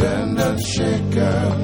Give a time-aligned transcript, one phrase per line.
[0.00, 1.56] stand unshaken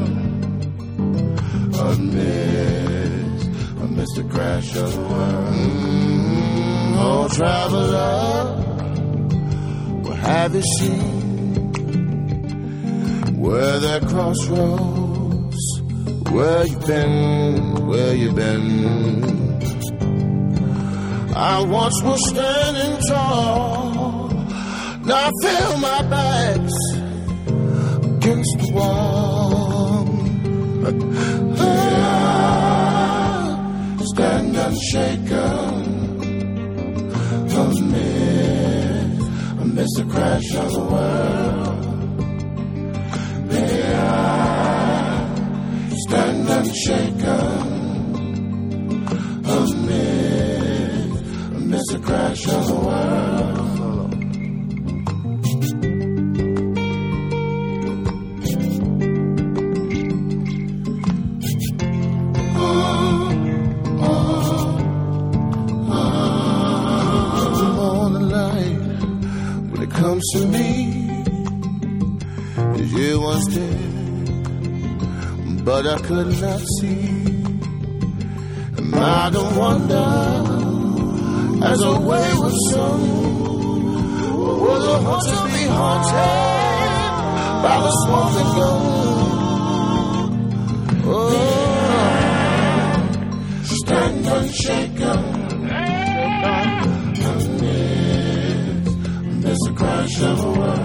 [1.89, 3.47] amidst,
[3.84, 5.55] amidst the crash of the world.
[6.98, 8.45] Oh, traveler,
[10.03, 11.73] what have you seen?
[13.41, 15.62] Where that crossroads,
[16.31, 19.25] where you been, where you been?
[21.34, 24.28] I once was standing tall,
[25.06, 26.75] now I feel my back's
[28.26, 30.04] against the wall.
[31.59, 32.75] Ah,
[34.12, 35.84] Stand unshaken
[37.65, 39.20] amid,
[39.62, 41.84] amidst the crash of the world.
[43.48, 44.00] May I
[46.06, 47.60] stand unshaken
[49.56, 51.10] amid,
[51.59, 53.56] amidst the crash of the world.
[70.16, 70.65] Comes to me,
[72.87, 73.78] you once did,
[75.62, 77.09] but I could not see.
[78.78, 80.09] And I don't wonder,
[81.66, 83.00] as a wayward son,
[84.60, 86.37] will the haunted be haunted
[87.62, 88.81] by the smoking gun?
[91.09, 91.37] Oh,
[93.65, 95.46] stand unshaken.
[99.56, 100.83] Amidst the crash of a world.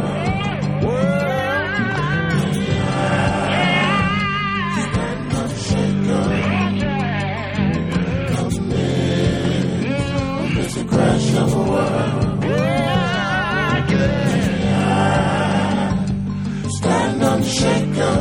[10.73, 12.43] The crash of the world.
[16.71, 18.19] Stand unshaken.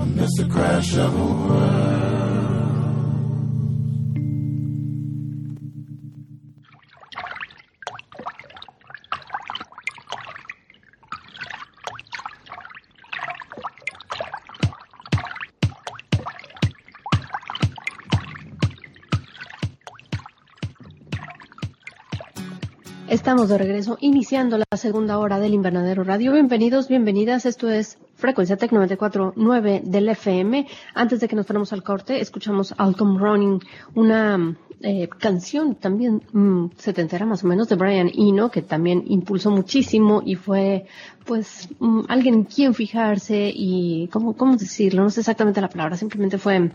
[0.00, 1.79] Amidst the crash of the world.
[23.30, 26.32] Estamos de regreso, iniciando la segunda hora del Invernadero Radio.
[26.32, 27.46] Bienvenidos, bienvenidas.
[27.46, 30.66] Esto es Frecuencia Tech 94.9 del FM.
[30.96, 33.60] Antes de que nos fuéramos al corte, escuchamos I'll Come Running,
[33.94, 39.52] una eh, canción también mm, setentera más o menos de Brian Eno, que también impulsó
[39.52, 40.86] muchísimo y fue,
[41.24, 45.04] pues, mm, alguien en quien fijarse y, ¿cómo, ¿cómo decirlo?
[45.04, 46.72] No sé exactamente la palabra, simplemente fue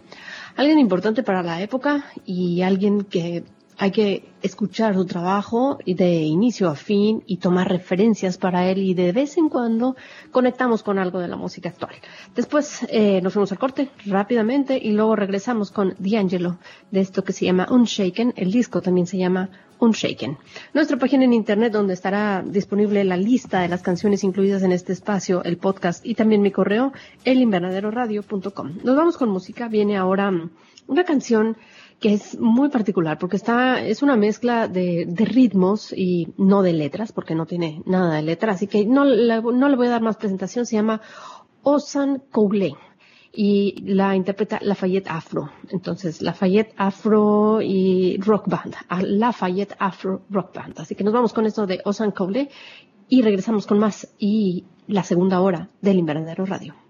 [0.56, 3.44] alguien importante para la época y alguien que
[3.78, 8.94] hay que escuchar su trabajo de inicio a fin y tomar referencias para él y
[8.94, 9.96] de vez en cuando
[10.32, 11.96] conectamos con algo de la música actual.
[12.36, 16.58] Después eh, nos fuimos al corte rápidamente y luego regresamos con D'Angelo
[16.92, 18.34] de esto que se llama Unshaken.
[18.38, 19.50] El disco también se llama
[19.80, 20.38] Unshaken.
[20.74, 24.94] Nuestra página en internet donde estará disponible la lista de las canciones incluidas en este
[24.94, 26.94] espacio, el podcast y también mi correo,
[27.26, 28.78] elinvernaderoradio.com.
[28.84, 29.68] Nos vamos con música.
[29.68, 30.32] Viene ahora
[30.88, 31.58] una canción
[32.00, 36.74] que es muy particular porque está, es una mezcla de, de ritmos y no de
[36.74, 40.02] letras, porque no tiene nada de letras, así que no, no le voy a dar
[40.02, 41.02] más presentación, se llama
[41.64, 42.76] Osan Koulen
[43.36, 45.52] y la interpreta Lafayette Afro.
[45.70, 50.80] Entonces, Lafayette Afro y Rock Band, ah, Lafayette Afro Rock Band.
[50.80, 52.50] Así que nos vamos con esto de Osan Koulen
[53.10, 56.85] y regresamos con más y la segunda hora del Invernadero Radio.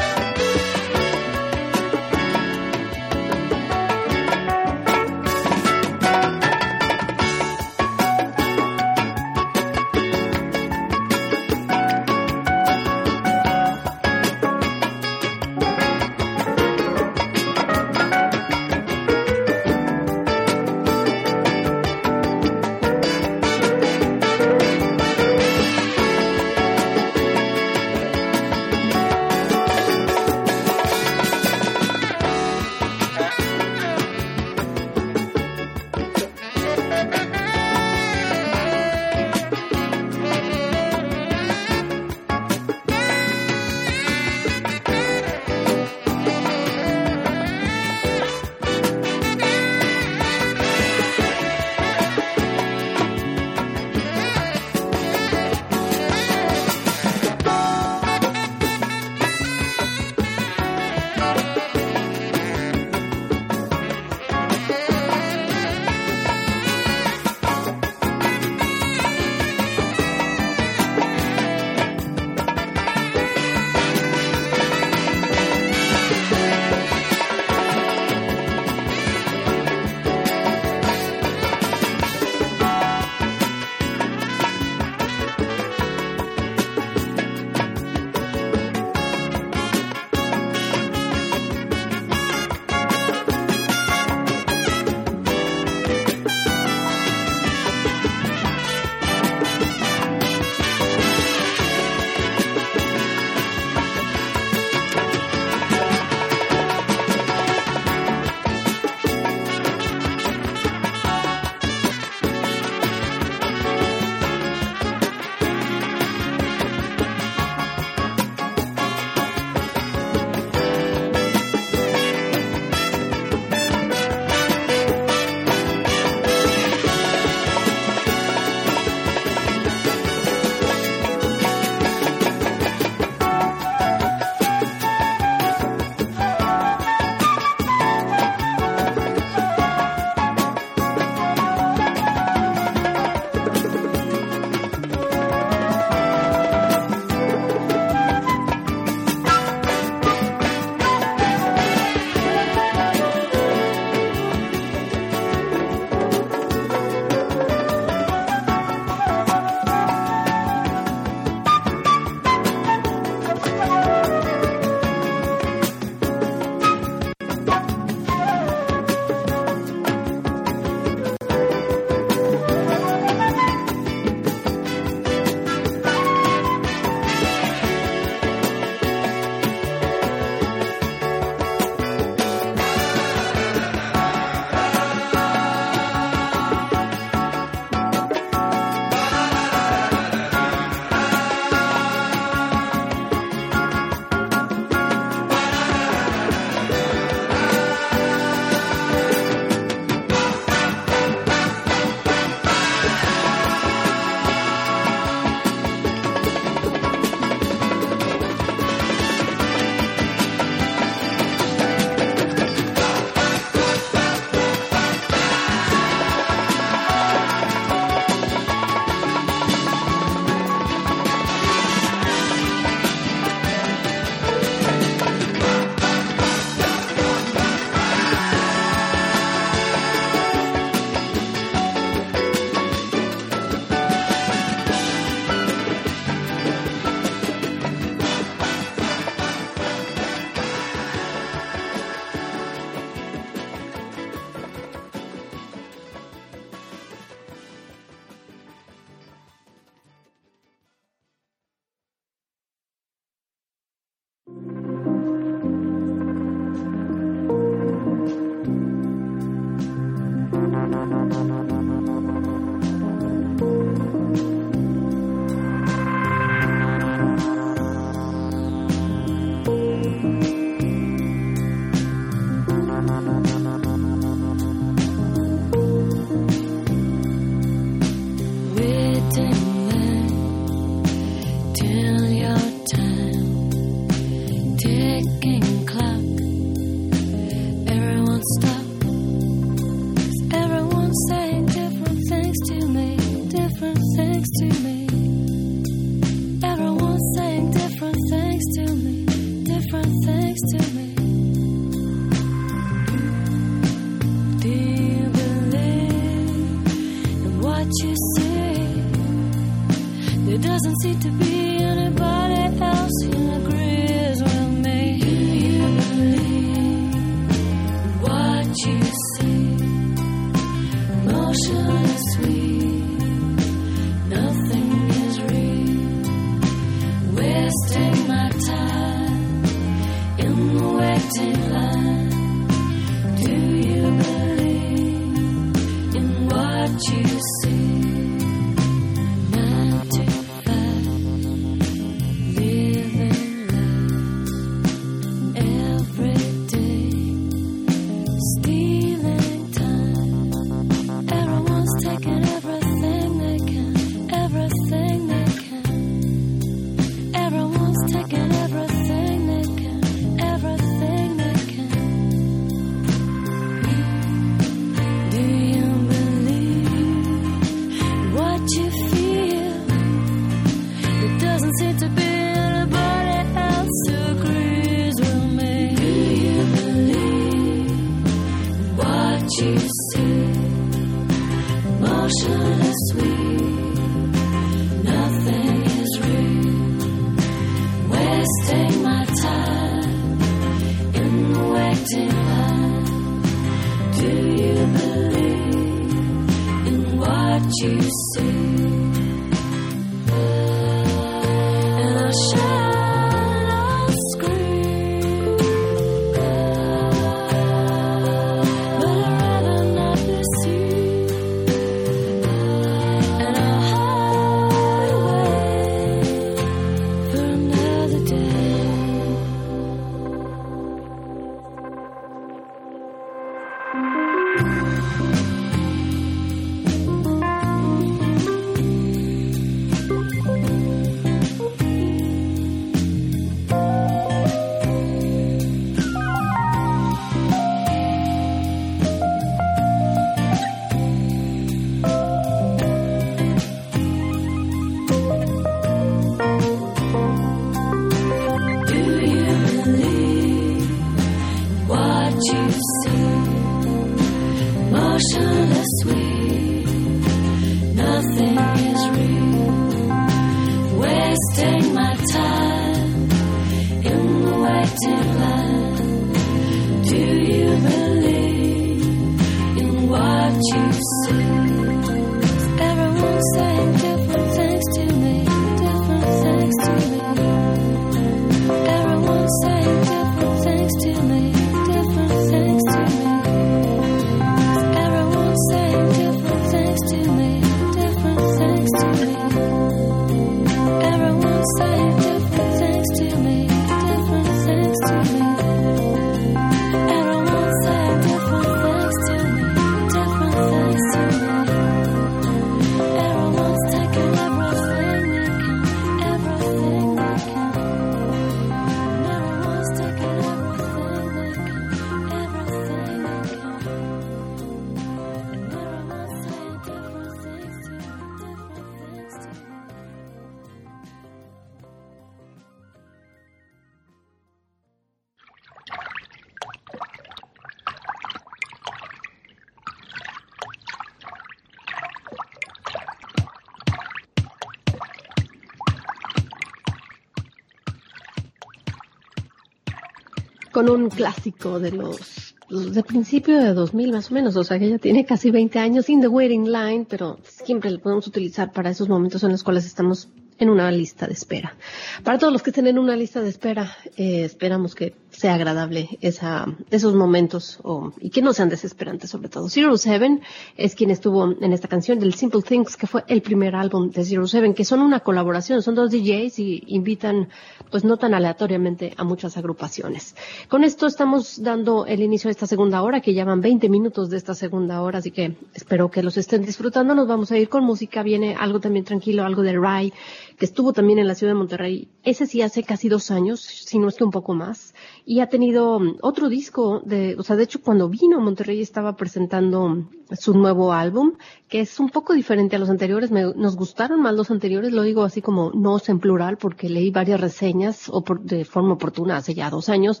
[540.68, 544.78] Un clásico de los, de principio de 2000 más o menos, o sea que ella
[544.78, 548.88] tiene casi 20 años, In the Waiting Line, pero siempre lo podemos utilizar para esos
[548.88, 550.08] momentos en los cuales estamos
[550.38, 551.56] en una lista de espera.
[552.04, 555.98] Para todos los que estén en una lista de espera, eh, esperamos que sea agradable
[556.00, 557.60] esa, esos momentos
[558.00, 559.48] y que no sean desesperantes sobre todo.
[559.48, 560.22] Zero Seven
[560.56, 564.04] es quien estuvo en esta canción del Simple Things, que fue el primer álbum de
[564.04, 567.28] Zero Seven, que son una colaboración, son dos DJs y invitan
[567.70, 570.14] pues no tan aleatoriamente a muchas agrupaciones.
[570.48, 574.16] Con esto estamos dando el inicio de esta segunda hora, que llevan 20 minutos de
[574.16, 576.94] esta segunda hora, así que espero que los estén disfrutando.
[576.94, 579.92] Nos vamos a ir con música, viene algo también tranquilo, algo de Rai,
[580.38, 583.78] que estuvo también en la ciudad de Monterrey, ese sí hace casi dos años, si
[583.78, 587.36] no es que un poco más y ha tenido mm, otro disco de, o sea,
[587.36, 591.14] de hecho cuando vino a Monterrey estaba presentando su nuevo álbum,
[591.48, 593.10] que es un poco diferente a los anteriores.
[593.10, 597.20] nos gustaron más los anteriores, lo digo así como no en plural porque leí varias
[597.20, 600.00] reseñas o de forma oportuna hace ya dos años,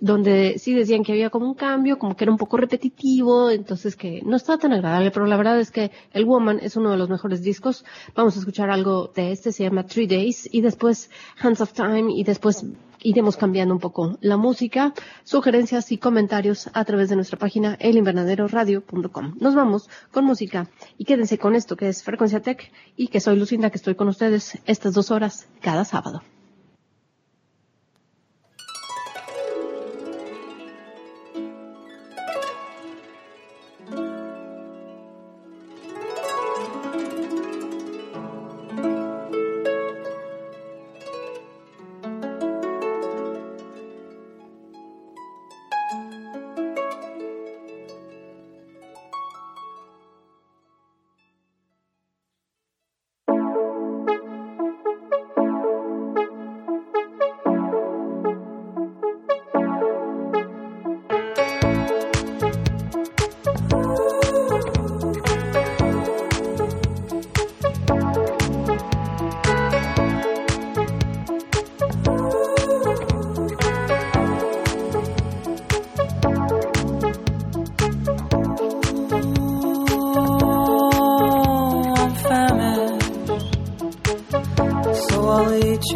[0.00, 3.96] donde sí decían que había como un cambio, como que era un poco repetitivo, entonces
[3.96, 6.96] que no estaba tan agradable, pero la verdad es que El Woman es uno de
[6.96, 7.84] los mejores discos.
[8.14, 11.10] Vamos a escuchar algo de este, se Three Days y después
[11.40, 12.64] Hands of Time y después
[13.00, 14.92] iremos cambiando un poco la música,
[15.24, 19.34] sugerencias y comentarios a través de nuestra página elinvernaderoradio.com.
[19.38, 23.36] Nos vamos con música y quédense con esto que es Frecuencia Tech y que soy
[23.36, 26.22] Lucinda que estoy con ustedes estas dos horas cada sábado.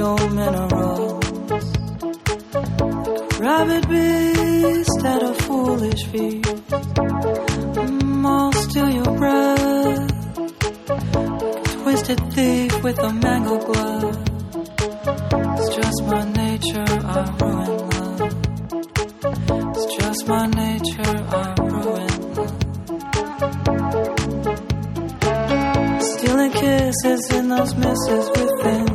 [0.00, 1.24] your minerals.
[3.38, 6.40] Rabbit beast at a foolish fee.
[7.84, 10.10] Mm, I'll steal your breath.
[11.82, 14.18] Twisted thief with a mango glove.
[15.58, 18.20] It's just my nature, I ruin love.
[19.74, 22.60] It's just my nature, I ruin love.
[26.12, 28.89] Stealing kisses in those misses within.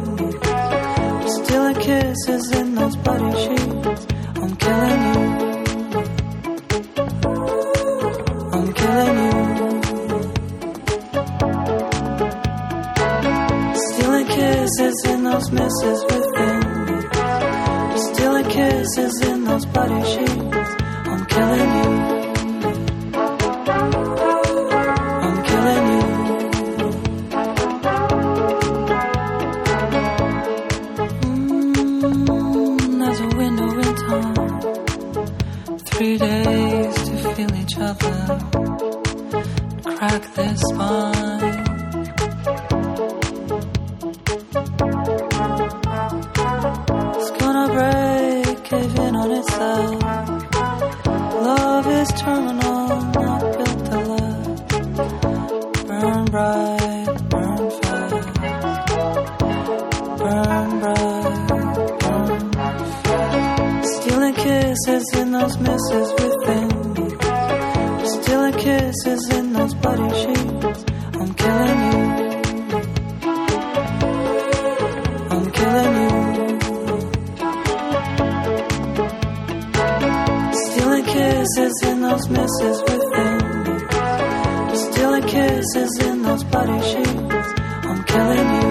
[82.16, 84.76] those messes within you.
[84.78, 87.50] Still kisses in those bloody sheets.
[87.84, 88.65] I'm killing you.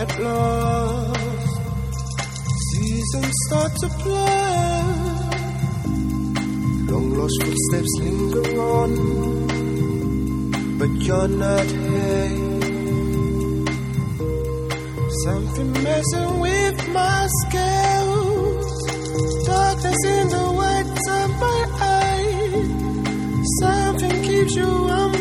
[0.00, 1.60] At last.
[2.70, 4.90] Seasons start to blur.
[6.90, 8.92] Long lost footsteps linger on,
[10.78, 12.50] but you're not here.
[15.24, 18.68] Something messing with my scales.
[19.46, 21.60] Darkness in the whites of my
[21.98, 22.68] eyes.
[23.60, 25.19] Something keeps you on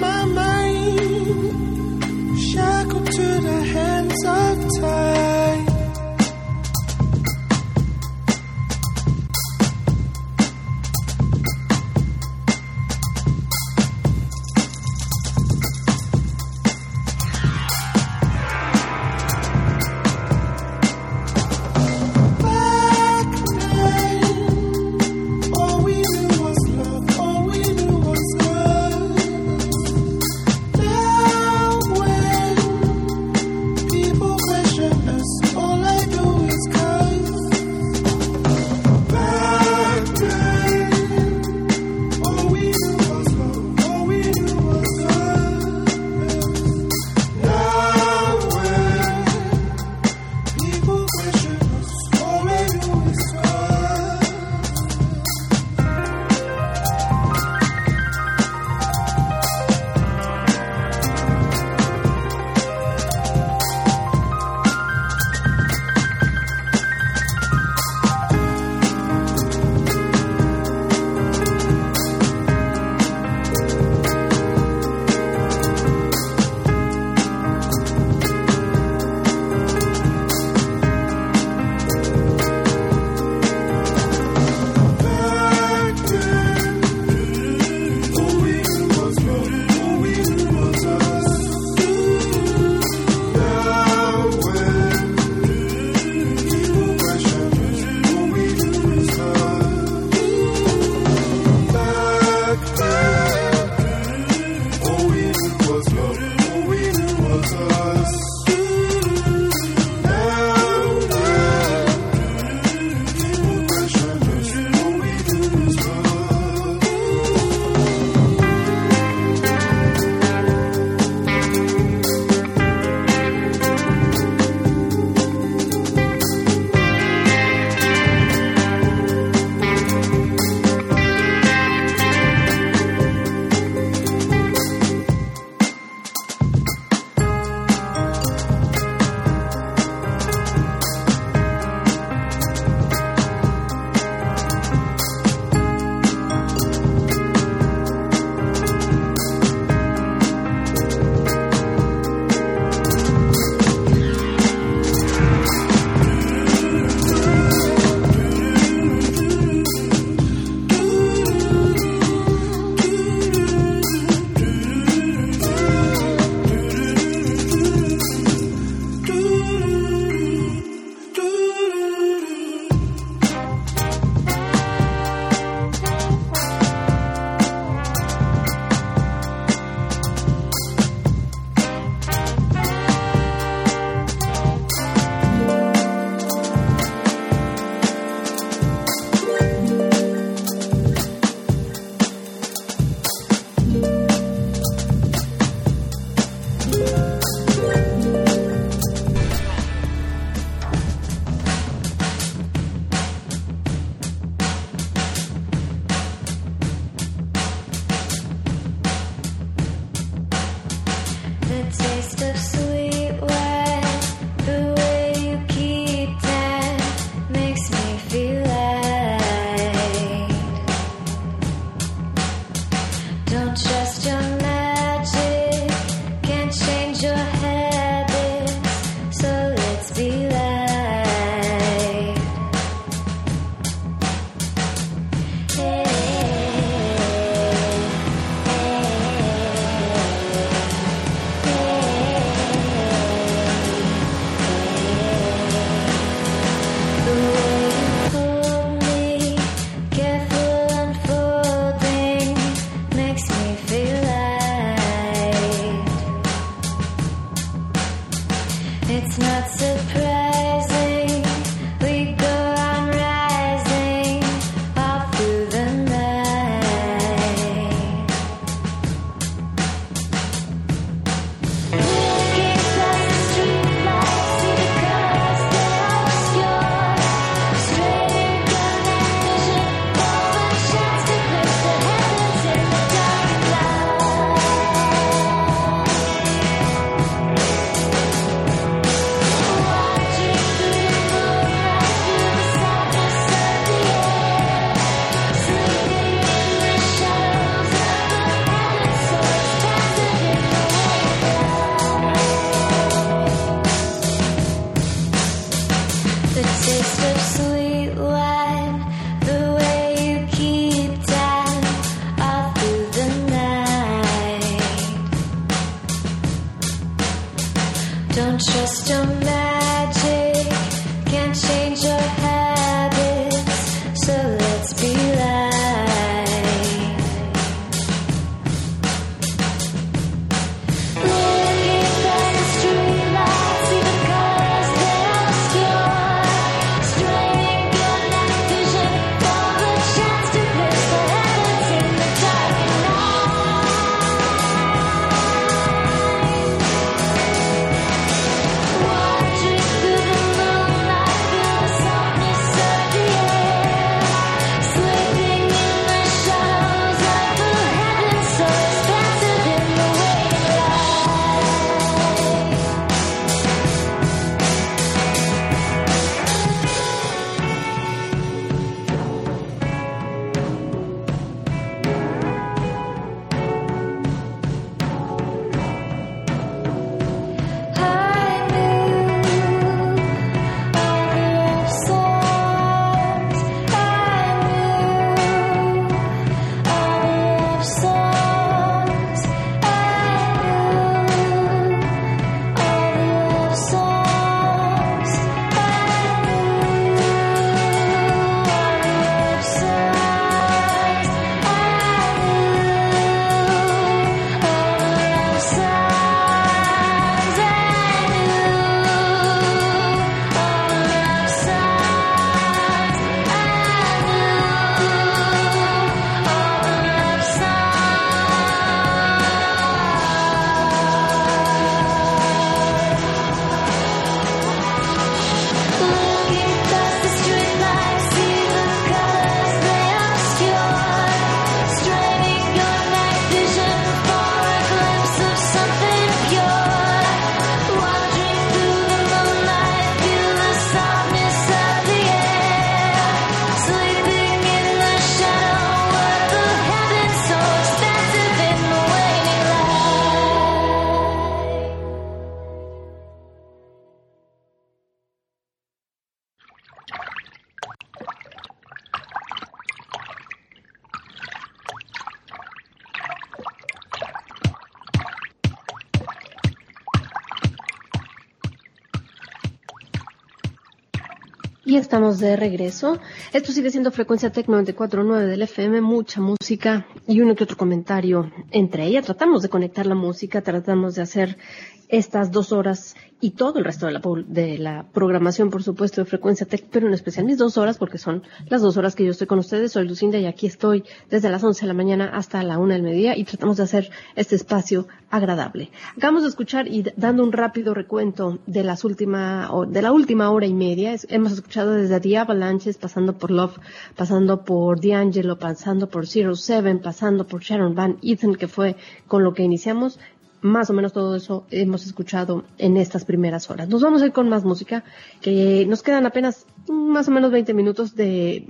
[471.90, 473.00] estamos de regreso.
[473.34, 478.32] Esto sigue siendo Frecuencia Tec 94.9 del FM, mucha música y uno que otro comentario
[478.52, 479.02] entre ella.
[479.02, 481.40] Tratamos de conectar la música, tratamos de hacer
[481.88, 486.06] estas dos horas y todo el resto de la, de la programación, por supuesto, de
[486.06, 489.12] Frecuencia Tech, pero en especial mis dos horas, porque son las dos horas que yo
[489.12, 489.74] estoy con ustedes.
[489.74, 492.84] Soy Lucinda y aquí estoy desde las 11 de la mañana hasta la una del
[492.84, 495.70] mediodía y tratamos de hacer este espacio agradable.
[495.98, 500.46] Acabamos de escuchar y dando un rápido recuento de las última, de la última hora
[500.46, 503.58] y media, hemos escuchado desde The Avalanches, pasando por Love,
[503.96, 508.76] pasando por D'Angelo, pasando por Zero Seven, pasando por Sharon Van Ethan, que fue
[509.08, 510.00] con lo que iniciamos,
[510.42, 513.70] más o menos todo eso hemos escuchado en estas primeras horas.
[513.70, 514.84] Nos vamos a ir con más música,
[515.22, 518.48] que nos quedan apenas más o menos 20 minutos de,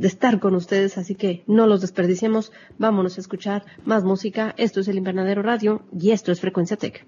[0.00, 2.52] estar con ustedes, así que no los desperdiciemos.
[2.78, 4.54] Vámonos a escuchar más música.
[4.56, 7.06] Esto es el Invernadero Radio y esto es Frecuencia Tech.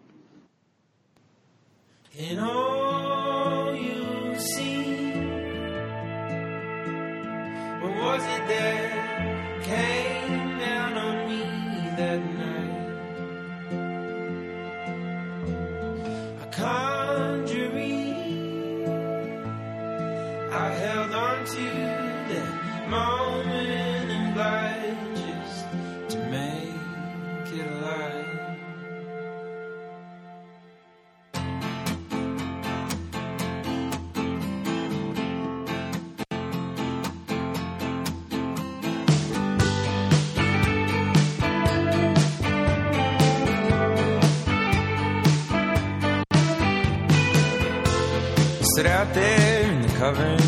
[48.81, 50.41] Out there in the covering,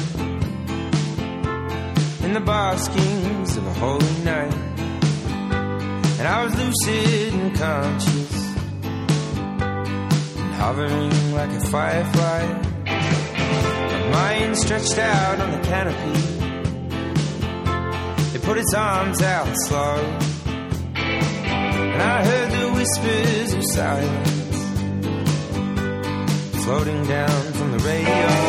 [2.24, 4.54] in the baskings of a holy night.
[6.18, 8.56] And I was lucid and conscious,
[10.38, 12.46] and hovering like a firefly.
[12.86, 16.18] My mind stretched out on the canopy.
[18.34, 19.98] It put its arms out slow,
[20.94, 24.41] and I heard the whispers of silence
[26.64, 28.41] floating down from the radio.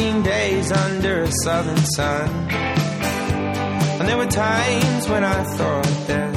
[0.00, 2.28] 16 days under a southern sun.
[3.98, 6.34] And there were times when I thought that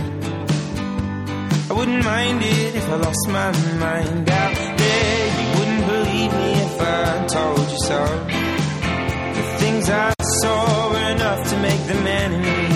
[1.70, 5.26] I wouldn't mind it if I lost my mind out there.
[5.39, 8.01] You wouldn't believe me if I told you so.
[9.38, 12.73] The things I saw were enough to make the man in me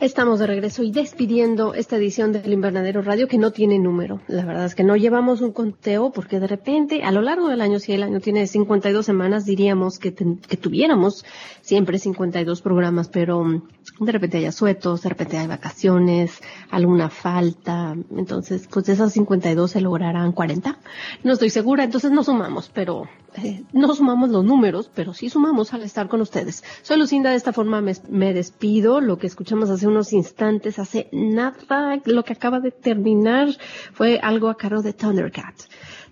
[0.00, 4.22] Estamos de regreso y despidiendo esta edición del Invernadero Radio que no tiene número.
[4.28, 7.60] La verdad es que no llevamos un conteo porque de repente a lo largo del
[7.60, 11.26] año, si el año tiene 52 semanas, diríamos que, que tuviéramos
[11.60, 13.62] siempre 52 programas, pero mm,
[14.00, 16.40] de repente hay asuetos, de repente hay vacaciones,
[16.70, 17.96] alguna falta.
[18.16, 20.78] Entonces, pues de esas 52 se lograrán 40.
[21.24, 25.72] No estoy segura, entonces no sumamos, pero eh, no sumamos los números, pero sí sumamos
[25.72, 26.64] al estar con ustedes.
[26.82, 29.00] Soy Lucinda, de esta forma me, me, despido.
[29.00, 33.48] Lo que escuchamos hace unos instantes, hace nada, lo que acaba de terminar
[33.92, 35.54] fue algo a cargo de Thundercat.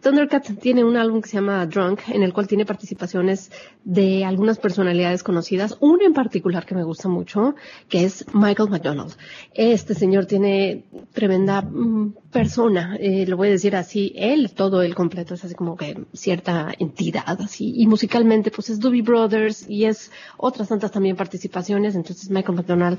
[0.01, 3.51] Thundercat tiene un álbum que se llama Drunk, en el cual tiene participaciones
[3.84, 7.57] de algunas personalidades conocidas, una en particular que me gusta mucho,
[7.88, 9.16] que es Michael McDonald.
[9.55, 14.94] Este señor tiene tremenda mm, persona, eh, lo voy a decir así, él, todo el
[14.94, 19.86] completo, es así como que cierta entidad, así, y musicalmente pues es Doobie Brothers y
[19.86, 22.99] es otras tantas también participaciones, entonces Michael McDonald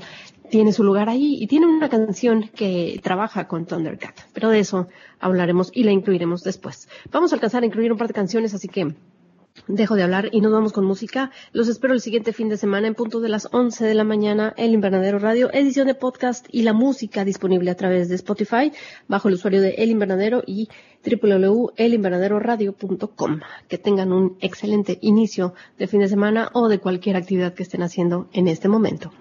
[0.50, 4.88] tiene su lugar ahí y tiene una canción que trabaja con Thundercat, pero de eso
[5.20, 6.88] hablaremos y la incluiremos después.
[7.10, 8.94] Vamos a alcanzar a incluir un par de canciones, así que
[9.66, 11.30] dejo de hablar y nos vamos con música.
[11.52, 14.54] Los espero el siguiente fin de semana en punto de las 11 de la mañana,
[14.56, 18.72] El Invernadero Radio, edición de podcast y la música disponible a través de Spotify
[19.08, 20.68] bajo el usuario de El Invernadero y
[21.04, 23.40] www.elinvernaderoradio.com.
[23.68, 27.82] Que tengan un excelente inicio de fin de semana o de cualquier actividad que estén
[27.82, 29.12] haciendo en este momento.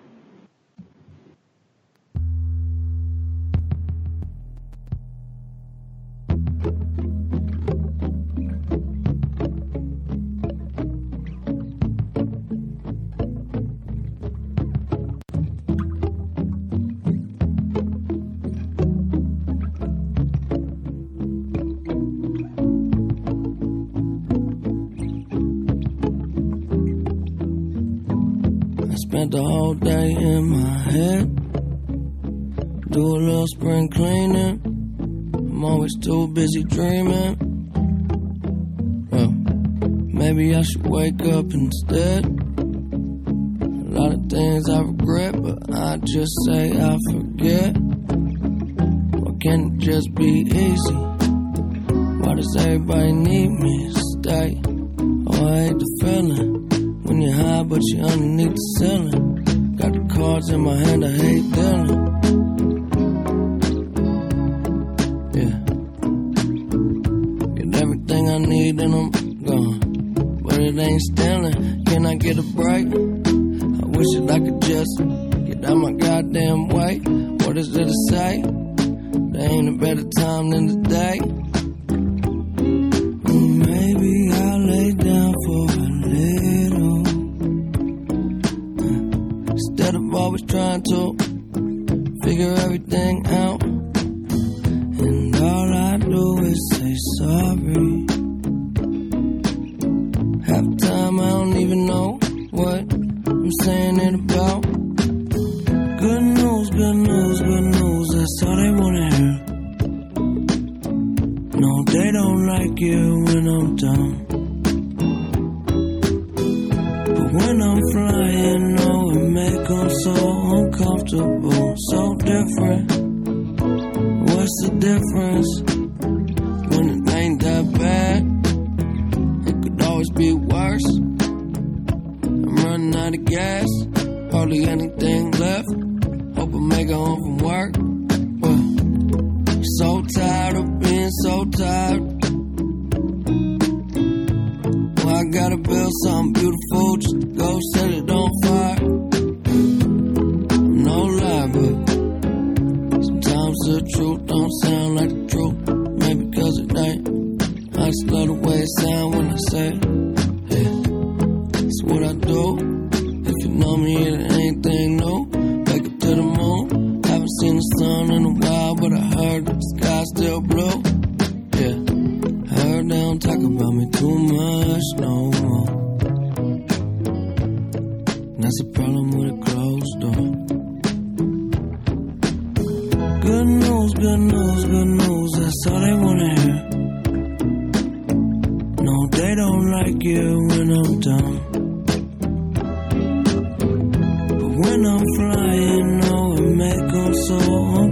[97.00, 97.89] Sorry.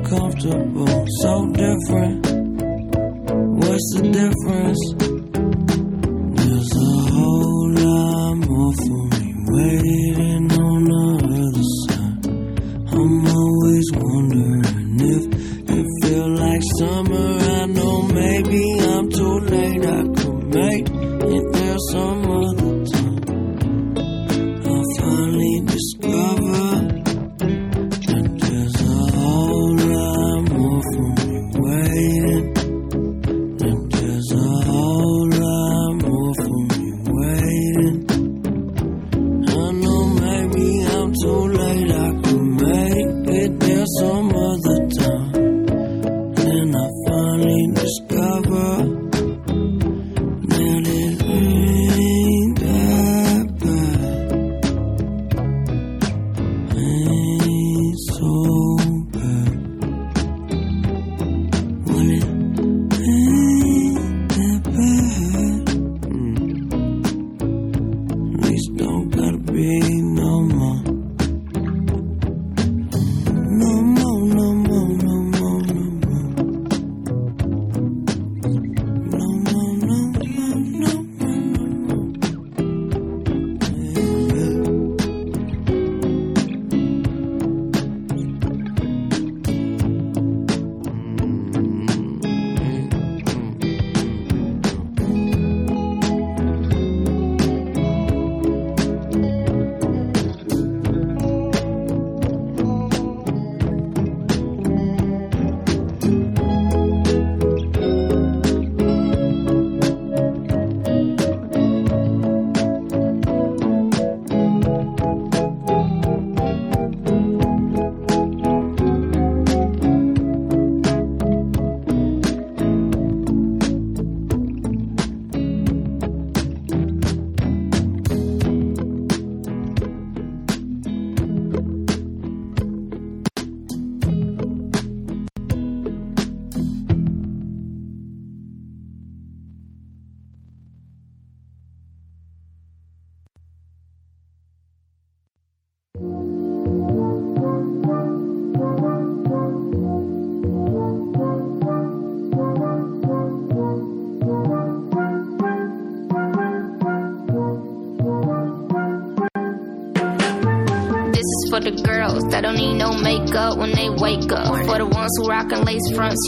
[0.10, 2.26] Uncomfortable, so different.
[3.58, 5.16] What's the difference?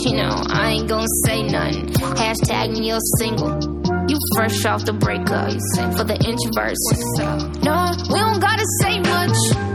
[0.04, 1.86] you know, I ain't gonna say nothing.
[1.88, 3.58] Hashtag me, you're single.
[4.08, 5.52] You fresh off the breakup
[5.96, 6.82] for the introverts.
[7.62, 9.69] No, we don't gotta say much.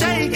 [0.00, 0.35] shaking.